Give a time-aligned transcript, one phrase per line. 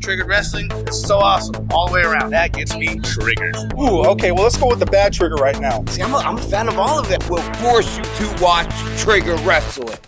[0.00, 2.30] Triggered Wrestling is so awesome all the way around.
[2.30, 3.56] That gets me triggered.
[3.78, 5.84] Ooh, okay, well, let's go with the bad trigger right now.
[5.88, 7.28] See, I'm a, I'm a fan of all of it.
[7.28, 9.98] We'll force you to watch Trigger Wrestling.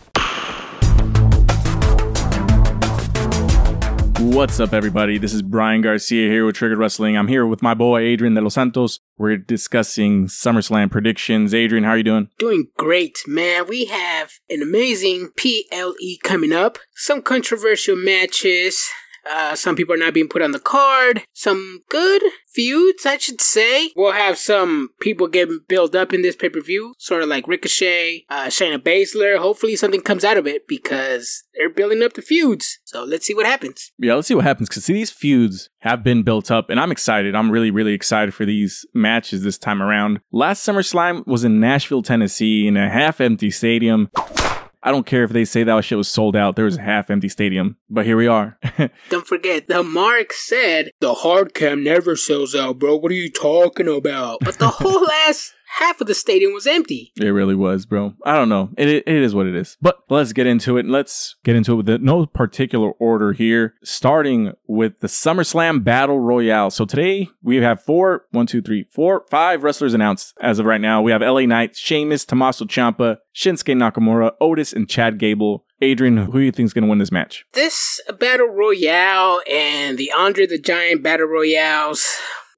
[4.21, 5.17] What's up, everybody?
[5.17, 7.17] This is Brian Garcia here with Triggered Wrestling.
[7.17, 9.01] I'm here with my boy Adrian De Los Santos.
[9.17, 11.55] We're discussing SummerSlam predictions.
[11.55, 12.29] Adrian, how are you doing?
[12.39, 13.67] Doing great, man.
[13.67, 18.89] We have an amazing PLE coming up, some controversial matches.
[19.31, 21.23] Uh, some people are not being put on the card.
[21.33, 23.91] Some good feuds, I should say.
[23.95, 27.47] We'll have some people getting built up in this pay per view, sort of like
[27.47, 29.39] Ricochet, uh, Shayna Baszler.
[29.39, 32.79] Hopefully, something comes out of it because they're building up the feuds.
[32.85, 33.93] So let's see what happens.
[33.99, 36.93] Yeah, let's see what happens because see, these feuds have been built up, and I'm
[36.93, 37.35] excited.
[37.35, 40.21] I'm really, really excited for these matches this time around.
[40.33, 44.11] Last SummerSlam was in Nashville, Tennessee, in a half empty stadium.
[44.89, 46.57] I don't care if they say that shit was sold out.
[46.57, 48.59] There was a half empty stadium, but here we are.
[49.11, 52.97] Don't forget, the Mark said the hard cam never sells out, bro.
[52.97, 54.39] What are you talking about?
[54.41, 57.13] But the whole ass half of the stadium was empty.
[57.21, 58.15] It really was, bro.
[58.25, 58.71] I don't know.
[58.77, 59.77] It, it is what it is.
[59.81, 60.87] But let's get into it.
[60.87, 66.21] Let's get into it with the, no particular order here, starting with the SummerSlam Battle
[66.21, 66.71] Royale.
[66.71, 70.81] So today we have four, one, two, three, four, five wrestlers announced as of right
[70.81, 71.03] now.
[71.03, 75.65] We have LA Knight, Sheamus, Tommaso Ciampa, Shinsuke Nakamura, Otis, and Chad Gable.
[75.81, 77.45] Adrian, who do you think is going to win this match?
[77.53, 82.05] This Battle Royale and the Andre the Giant Battle Royales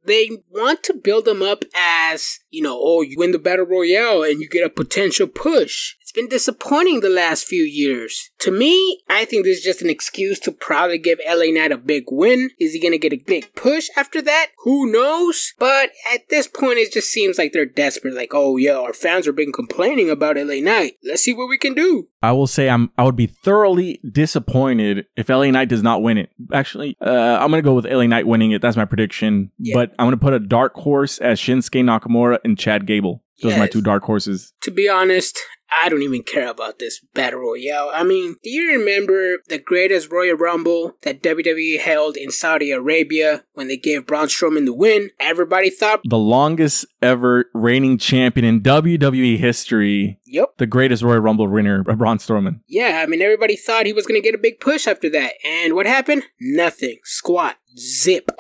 [0.05, 4.23] they want to build them up as, you know, oh, you win the battle royale
[4.23, 5.97] and you get a potential push.
[6.11, 8.33] It's been disappointing the last few years.
[8.41, 11.77] To me, I think this is just an excuse to probably give LA Knight a
[11.77, 12.51] big win.
[12.59, 14.49] Is he going to get a big push after that?
[14.65, 15.55] Who knows?
[15.61, 18.15] But at this point, it just seems like they're desperate.
[18.15, 20.95] Like, oh yeah, our fans have been complaining about LA Knight.
[21.05, 22.09] Let's see what we can do.
[22.23, 26.19] I will say I'm I would be thoroughly disappointed if LA Knight does not win
[26.19, 26.31] it.
[26.53, 28.61] Actually, uh, I'm gonna go with LA Knight winning it.
[28.61, 29.53] That's my prediction.
[29.59, 29.75] Yeah.
[29.75, 33.23] But I'm gonna put a dark horse as Shinsuke Nakamura and Chad Gable.
[33.43, 33.57] Those yes.
[33.57, 34.53] are my two dark horses.
[34.63, 35.39] To be honest,
[35.83, 37.91] I don't even care about this battle royale.
[37.93, 43.45] I mean, do you remember the greatest Royal Rumble that WWE held in Saudi Arabia
[43.55, 45.11] when they gave Braun Strowman the win?
[45.21, 50.19] Everybody thought the longest ever reigning champion in WWE history.
[50.27, 50.59] Yep.
[50.59, 52.61] The greatest Royal Rumble winner, Braun Strowman.
[52.67, 55.35] Yeah, I mean, everybody thought he was going to get a big push after that.
[55.45, 56.25] And what happened?
[56.41, 56.99] Nothing.
[57.05, 57.57] Squat.
[57.77, 58.31] Zip.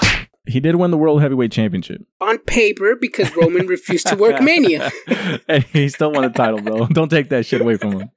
[0.47, 2.03] He did win the World Heavyweight Championship.
[2.21, 4.91] On paper, because Roman refused to work Mania.
[5.49, 6.87] and he still won the title, bro.
[6.93, 8.11] Don't take that shit away from him.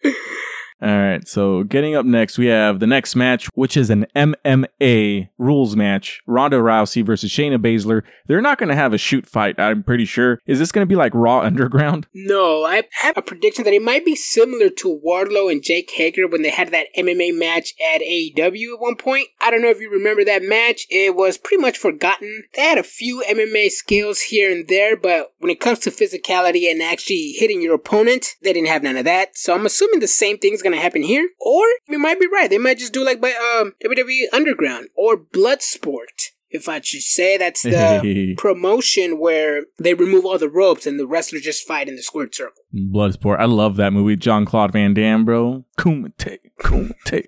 [0.81, 5.29] All right, so getting up next, we have the next match, which is an MMA
[5.37, 6.21] rules match.
[6.27, 8.01] Ronda Rousey versus Shayna Baszler.
[8.27, 10.39] They're not going to have a shoot fight, I'm pretty sure.
[10.45, 12.07] Is this going to be like Raw Underground?
[12.13, 16.27] No, I have a prediction that it might be similar to Wardlow and Jake Hager
[16.27, 19.29] when they had that MMA match at AEW at one point.
[19.39, 20.85] I don't know if you remember that match.
[20.89, 22.43] It was pretty much forgotten.
[22.55, 26.69] They had a few MMA skills here and there, but when it comes to physicality
[26.69, 29.37] and actually hitting your opponent, they didn't have none of that.
[29.37, 31.29] So I'm assuming the same thing's going to happen here.
[31.39, 32.49] Or we might be right.
[32.49, 36.31] They might just do like by um, WWE Underground or Bloodsport.
[36.49, 41.07] If I should say, that's the promotion where they remove all the ropes and the
[41.07, 42.61] wrestlers just fight in the squared circle.
[42.73, 43.39] Bloodsport.
[43.39, 44.15] I love that movie.
[44.15, 45.65] John Claude Van Damme, bro.
[45.79, 47.25] Kumite, Kumite.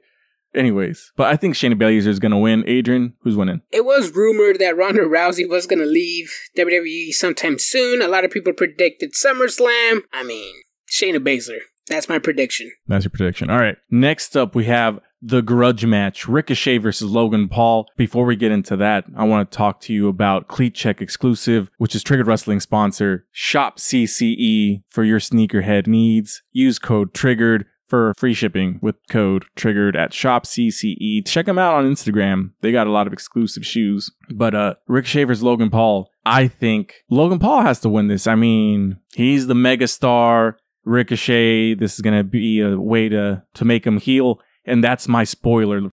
[0.56, 2.64] Anyways, but I think Shayna Baszler is going to win.
[2.66, 3.62] Adrian, who's winning?
[3.72, 8.02] It was rumored that Ronda Rousey was going to leave WWE sometime soon.
[8.02, 10.04] A lot of people predicted SummerSlam.
[10.14, 10.54] I mean,
[10.90, 11.60] Shayna Baszler.
[11.88, 12.72] That's my prediction.
[12.88, 13.50] That's your prediction.
[13.50, 13.78] All right.
[13.90, 17.88] Next up, we have the grudge match Ricochet versus Logan Paul.
[17.98, 21.70] Before we get into that, I want to talk to you about Cleat Check exclusive,
[21.78, 23.26] which is Triggered Wrestling sponsor.
[23.32, 26.44] Shop CCE for your sneakerhead needs.
[26.52, 31.26] Use code TRIGGERED for free shipping with code triggered at shop CCE.
[31.26, 32.52] Check them out on Instagram.
[32.62, 34.12] They got a lot of exclusive shoes.
[34.30, 36.10] But uh Ricochet versus Logan Paul.
[36.26, 38.26] I think Logan Paul has to win this.
[38.26, 40.56] I mean, he's the megastar.
[40.86, 41.76] Ricochet.
[41.76, 44.40] This is going to be a way to, to make him heel.
[44.66, 45.90] And that's my spoiler.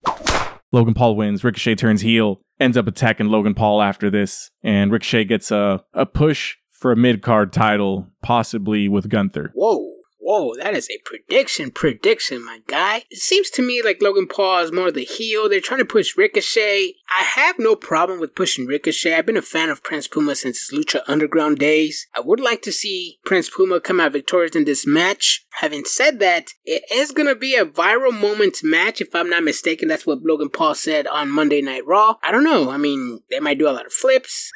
[0.71, 1.45] Logan Paul wins.
[1.45, 4.51] Ricochet turns heel, ends up attacking Logan Paul after this.
[4.63, 9.53] And Ricochet gets a, a push for a mid card title, possibly with Gunther.
[9.55, 9.92] Whoa.
[10.25, 13.03] Whoa, that is a prediction, prediction, my guy.
[13.11, 15.49] It seems to me like Logan Paul is more the heel.
[15.49, 16.95] They're trying to push Ricochet.
[17.11, 19.15] I have no problem with pushing Ricochet.
[19.15, 22.07] I've been a fan of Prince Puma since his Lucha Underground days.
[22.15, 25.45] I would like to see Prince Puma come out victorious in this match.
[25.55, 29.43] Having said that, it is going to be a viral moment match, if I'm not
[29.43, 29.89] mistaken.
[29.89, 32.15] That's what Logan Paul said on Monday Night Raw.
[32.23, 32.71] I don't know.
[32.71, 34.53] I mean, they might do a lot of flips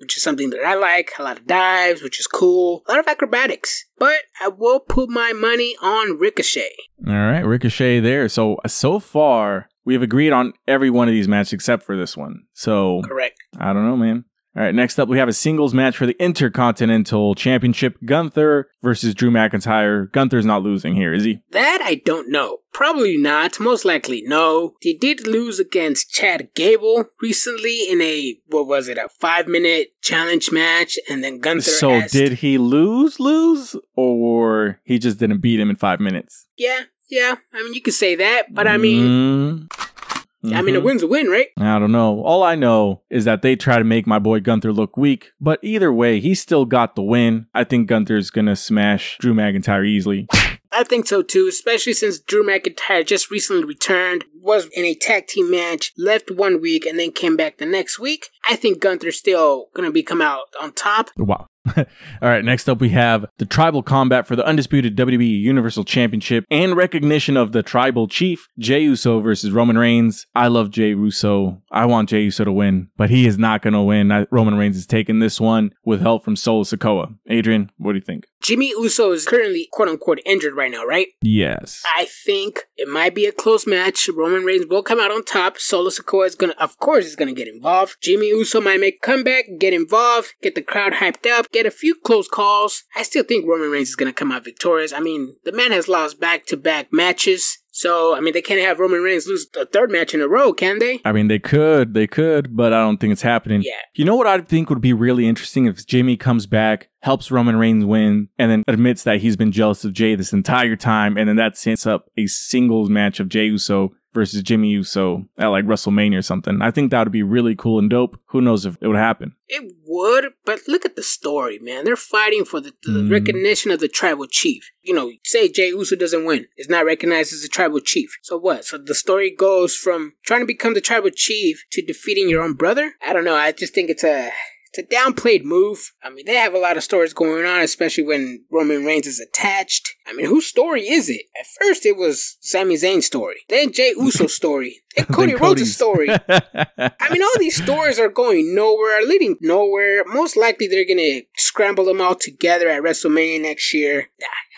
[0.00, 3.00] which is something that I like, a lot of dives, which is cool, a lot
[3.00, 3.84] of acrobatics.
[4.00, 6.74] But I will put my money on Ricochet.
[7.06, 8.28] All right, Ricochet there.
[8.28, 12.16] So so far, We have agreed on every one of these matches except for this
[12.16, 12.42] one.
[12.52, 13.36] So Correct.
[13.58, 14.24] I don't know, man.
[14.60, 17.96] All right, next up we have a singles match for the Intercontinental Championship.
[18.04, 20.12] Gunther versus Drew McIntyre.
[20.12, 21.40] Gunther's not losing here, is he?
[21.52, 22.58] That I don't know.
[22.70, 23.58] Probably not.
[23.58, 24.74] Most likely no.
[24.82, 29.94] He did lose against Chad Gable recently in a what was it, a five minute
[30.02, 31.62] challenge match, and then Gunther.
[31.62, 36.48] so asked, did he lose, lose, or he just didn't beat him in five minutes?
[36.58, 36.80] Yeah,
[37.10, 37.36] yeah.
[37.54, 39.99] I mean, you could say that, but I mean, Mm.
[40.44, 40.84] I mean, a Mhm.
[40.84, 41.48] win's a win, right?
[41.58, 42.22] I don't know.
[42.22, 45.58] All I know is that they try to make my boy Gunther look weak, but
[45.62, 47.46] either way, he still got the win.
[47.54, 50.26] I think Gunther's gonna smash Drew McIntyre easily.
[50.72, 55.26] I think so too, especially since Drew McIntyre just recently returned, was in a tag
[55.26, 58.28] team match, left one week, and then came back the next week.
[58.48, 61.10] I think Gunther's still gonna be come out on top.
[61.16, 61.48] Wow.
[62.22, 66.44] All right, next up we have the tribal combat for the undisputed WWE Universal Championship
[66.50, 70.26] and recognition of the tribal chief, Jey Uso versus Roman Reigns.
[70.34, 71.62] I love Jey Uso.
[71.70, 74.10] I want Jey Uso to win, but he is not going to win.
[74.12, 77.14] I- Roman Reigns is taking this one with help from Solo Sikoa.
[77.28, 78.24] Adrian, what do you think?
[78.42, 81.08] Jimmy Uso is currently quote unquote injured right now, right?
[81.22, 81.82] Yes.
[81.96, 84.08] I think it might be a close match.
[84.14, 85.58] Roman Reigns will come out on top.
[85.58, 87.96] Solo Sikoa is gonna, of course, is gonna get involved.
[88.00, 91.70] Jimmy Uso might make a comeback, get involved, get the crowd hyped up, get a
[91.70, 92.84] few close calls.
[92.96, 94.92] I still think Roman Reigns is gonna come out victorious.
[94.92, 97.58] I mean, the man has lost back-to-back matches.
[97.72, 100.52] So, I mean, they can't have Roman Reigns lose a third match in a row,
[100.52, 101.00] can they?
[101.04, 103.62] I mean, they could, they could, but I don't think it's happening.
[103.62, 103.72] Yeah.
[103.94, 107.56] You know what I think would be really interesting if Jimmy comes back, helps Roman
[107.56, 111.28] Reigns win, and then admits that he's been jealous of Jey this entire time, and
[111.28, 115.64] then that sets up a singles match of Jey Uso versus Jimmy Uso at like
[115.64, 116.60] WrestleMania or something.
[116.62, 118.18] I think that would be really cool and dope.
[118.26, 119.34] Who knows if it would happen?
[119.48, 121.84] It would, but look at the story, man.
[121.84, 123.10] They're fighting for the, the Mm.
[123.10, 124.70] recognition of the tribal chief.
[124.82, 128.16] You know, say Jey Uso doesn't win, is not recognized as a tribal chief.
[128.22, 128.64] So what?
[128.64, 132.54] So the story goes from trying to become the tribal chief to defeating your own
[132.54, 132.94] brother?
[133.06, 133.34] I don't know.
[133.36, 134.32] I just think it's a
[134.72, 135.92] it's a downplayed move.
[136.02, 139.18] I mean, they have a lot of stories going on, especially when Roman Reigns is
[139.18, 139.96] attached.
[140.06, 141.22] I mean, whose story is it?
[141.38, 145.74] At first, it was Sami Zayn's story, then Jey Uso's story, then Cody Then Rhodes'
[145.74, 146.08] story.
[146.28, 150.04] I mean, all these stories are going nowhere, are leading nowhere.
[150.06, 154.08] Most likely, they're gonna scramble them all together at WrestleMania next year.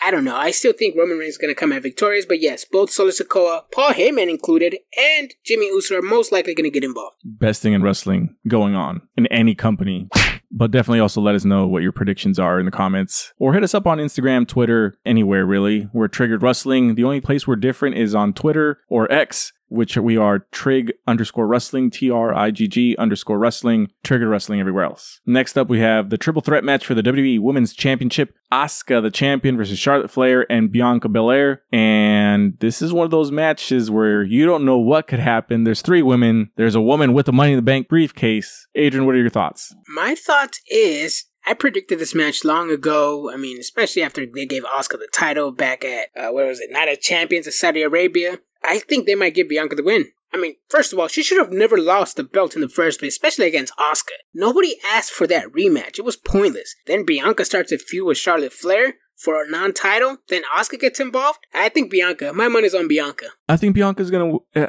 [0.03, 0.35] I don't know.
[0.35, 3.63] I still think Roman Reigns is gonna come out victorious, but yes, both Solo Sikoa,
[3.71, 7.15] Paul Heyman included, and Jimmy Uso are most likely gonna get involved.
[7.25, 10.07] Best thing in wrestling going on in any company.
[10.55, 13.63] But definitely also let us know what your predictions are in the comments or hit
[13.63, 15.89] us up on Instagram, Twitter, anywhere really.
[15.93, 16.93] We're Triggered Wrestling.
[16.93, 21.47] The only place we're different is on Twitter or X, which we are Trig underscore
[21.47, 25.19] wrestling, T R I G G underscore wrestling, trigger Wrestling everywhere else.
[25.25, 28.33] Next up, we have the triple threat match for the WWE Women's Championship.
[28.51, 31.63] Asuka, the champion, versus Charlotte Flair and Bianca Belair.
[31.71, 35.63] And this is one of those matches where you don't know what could happen.
[35.63, 36.51] There's three women.
[36.55, 38.67] There's a woman with a Money in the Bank briefcase.
[38.75, 39.73] Adrian, what are your thoughts?
[39.87, 41.25] My thought is.
[41.45, 43.29] I predicted this match long ago.
[43.29, 46.71] I mean, especially after they gave Asuka the title back at, uh, where was it?
[46.71, 48.39] Night of Champions of Saudi Arabia.
[48.63, 50.07] I think they might give Bianca the win.
[50.33, 52.99] I mean, first of all, she should have never lost the belt in the first
[52.99, 54.15] place, especially against Asuka.
[54.33, 55.99] Nobody asked for that rematch.
[55.99, 56.75] It was pointless.
[56.87, 60.17] Then Bianca starts a feud with Charlotte Flair for a non-title.
[60.29, 61.39] Then Asuka gets involved.
[61.53, 62.33] I think Bianca.
[62.33, 63.27] My money's on Bianca.
[63.47, 64.37] I think Bianca's gonna.
[64.55, 64.67] Uh,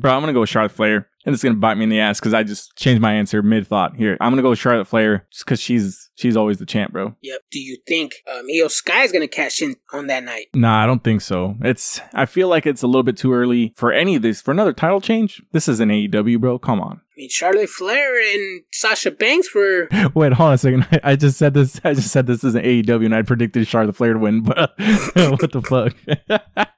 [0.00, 2.20] bro, I'm gonna go with Charlotte Flair, and it's gonna bite me in the ass
[2.20, 3.96] because I just changed my answer mid thought.
[3.96, 7.14] Here, I'm gonna go with Charlotte Flair just because she's she's always the champ, bro.
[7.22, 7.40] Yep.
[7.50, 10.46] Do you think um, Iyo Sky is gonna cash in on that night?
[10.54, 11.56] Nah, I don't think so.
[11.62, 14.50] It's I feel like it's a little bit too early for any of this for
[14.50, 15.42] another title change.
[15.52, 16.58] This is an AEW, bro.
[16.58, 17.00] Come on.
[17.16, 20.86] I mean, Charlotte Flair and Sasha Banks were Wait, hold on a second.
[20.92, 21.80] I, I just said this.
[21.82, 24.42] I just said this is an AEW, and I predicted Charlotte Flair to win.
[24.42, 24.74] But
[25.14, 26.68] what the fuck?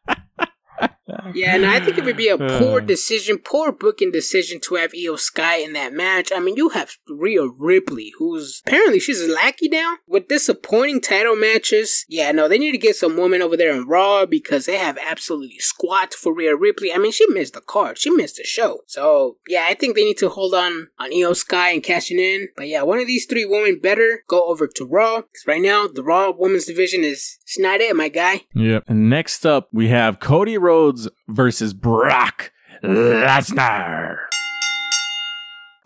[1.35, 4.93] Yeah, and I think it would be a poor decision, poor booking decision to have
[4.93, 6.31] Iyo Sky in that match.
[6.35, 11.37] I mean, you have Rhea Ripley, who's apparently she's a lackey now with disappointing title
[11.37, 12.05] matches.
[12.09, 14.99] Yeah, no, they need to get some woman over there in Raw because they have
[14.99, 16.93] absolutely squat for Rhea Ripley.
[16.93, 18.81] I mean, she missed the card, she missed the show.
[18.87, 22.49] So yeah, I think they need to hold on on Iyo Sky and cashing in.
[22.57, 25.23] But yeah, one of these three women better go over to Raw.
[25.23, 28.43] 'Cause right now, the Raw women's division is it's not it, my guy.
[28.55, 28.85] Yep.
[28.89, 34.17] And next up, we have Cody Rhodes versus Brock Lesnar.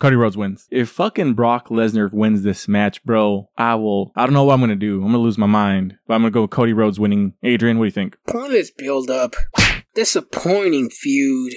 [0.01, 0.67] Cody Rhodes wins.
[0.69, 4.11] If fucking Brock Lesnar wins this match, bro, I will.
[4.17, 4.97] I don't know what I'm gonna do.
[4.97, 5.97] I'm gonna lose my mind.
[6.09, 7.35] But I'm gonna go with Cody Rhodes winning.
[7.45, 8.17] Adrian, what do you think?
[8.27, 9.37] Pointless build up.
[9.95, 11.55] Disappointing feud.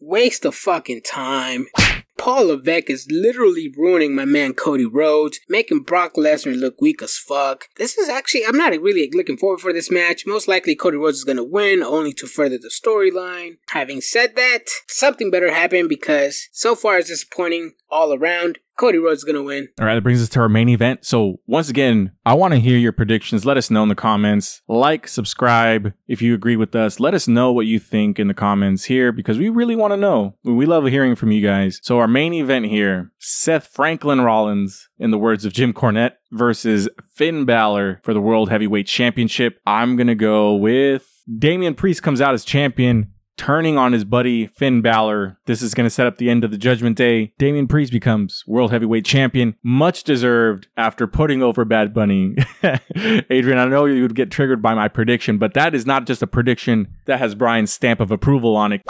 [0.00, 1.66] Waste of fucking time.
[2.16, 7.16] Paul Levesque is literally ruining my man Cody Rhodes, making Brock Lesnar look weak as
[7.16, 7.68] fuck.
[7.76, 10.26] This is actually, I'm not really looking forward for this match.
[10.26, 13.58] Most likely Cody Rhodes is gonna win, only to further the storyline.
[13.68, 18.58] Having said that, something better happened because so far it's disappointing all around.
[18.76, 19.68] Cody Rhodes is going to win.
[19.78, 21.04] All right, that brings us to our main event.
[21.04, 23.46] So, once again, I want to hear your predictions.
[23.46, 24.62] Let us know in the comments.
[24.66, 26.98] Like, subscribe if you agree with us.
[26.98, 29.96] Let us know what you think in the comments here because we really want to
[29.96, 30.34] know.
[30.42, 31.78] We love hearing from you guys.
[31.84, 36.88] So, our main event here Seth Franklin Rollins, in the words of Jim Cornette, versus
[37.14, 39.60] Finn Balor for the World Heavyweight Championship.
[39.66, 44.46] I'm going to go with Damian Priest comes out as champion turning on his buddy
[44.46, 45.38] Finn Balor.
[45.46, 47.32] This is going to set up the end of the Judgment Day.
[47.38, 52.36] Damian Priest becomes World Heavyweight Champion, much deserved after putting over Bad Bunny.
[53.30, 56.22] Adrian, I know you would get triggered by my prediction, but that is not just
[56.22, 58.82] a prediction that has Brian's stamp of approval on it.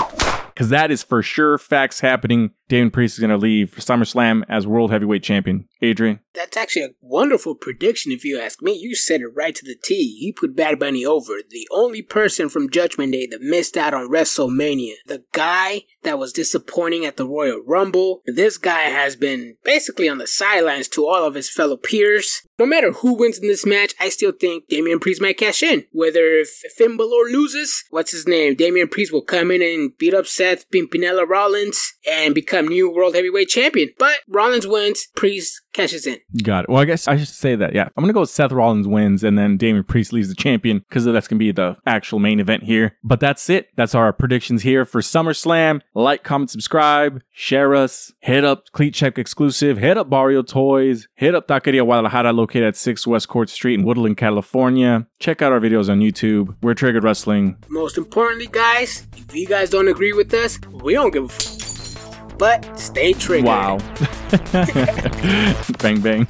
[0.54, 2.52] Because that is for sure facts happening.
[2.68, 5.68] Damian Priest is going to leave for SummerSlam as World Heavyweight Champion.
[5.83, 6.21] Adrian?
[6.33, 8.73] That's actually a wonderful prediction if you ask me.
[8.73, 10.16] You said it right to the T.
[10.18, 11.35] He put Bad Bunny over.
[11.49, 14.94] The only person from Judgment Day that missed out on WrestleMania.
[15.06, 18.23] The guy that was disappointing at the Royal Rumble.
[18.25, 22.42] This guy has been basically on the sidelines to all of his fellow peers.
[22.59, 25.87] No matter who wins in this match, I still think Damian Priest might cash in.
[25.91, 28.55] Whether if Finn Balor loses, what's his name?
[28.55, 33.17] Damian Priest will come in and beat up Seth Pimpinella Rollins and become new World
[33.17, 33.91] Heavyweight Champion.
[33.99, 36.19] But Rollins wins, Priest cashes in.
[36.43, 36.71] Got it.
[36.71, 37.75] Well, I guess I should say that.
[37.75, 37.88] Yeah.
[37.97, 40.78] I'm going to go with Seth Rollins wins and then Damian Priest leaves the champion
[40.88, 42.97] because that's going to be the actual main event here.
[43.04, 43.69] But that's it.
[43.76, 45.81] That's our predictions here for SummerSlam.
[45.95, 51.35] Like, comment, subscribe, share us, hit up Cleat Check exclusive, hit up Barrio Toys, hit
[51.35, 55.07] up Taqueria Guadalajara located at 6 West Court Street in Woodland, California.
[55.19, 56.54] Check out our videos on YouTube.
[56.62, 57.57] We're Triggered Wrestling.
[57.69, 61.63] Most importantly, guys, if you guys don't agree with us, we don't give a f-
[62.38, 63.47] but stay triggered.
[63.47, 63.79] Wow.
[65.79, 66.26] bang, bang.